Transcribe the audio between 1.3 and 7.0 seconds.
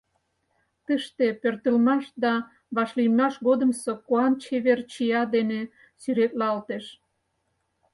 пӧртылмаш да вашлиймаш годымсо куан чевер чия дене сӱретлалтеш